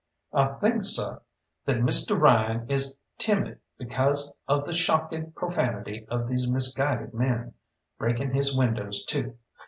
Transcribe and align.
"I 0.33 0.47
think, 0.53 0.83
seh, 0.83 1.17
that 1.65 1.83
Misteh 1.83 2.17
Ryan 2.17 2.67
is 2.71 2.99
timid, 3.19 3.59
bekase 3.79 4.31
of 4.47 4.65
the 4.65 4.73
shocking 4.73 5.31
profanity 5.33 6.07
of 6.09 6.27
these 6.27 6.49
misguided 6.49 7.13
men, 7.13 7.53
breaking 7.99 8.33
his 8.33 8.57
windows, 8.57 9.05
too. 9.05 9.37